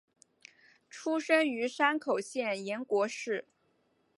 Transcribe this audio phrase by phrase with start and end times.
[0.89, 3.45] 出身于山口县岩国市。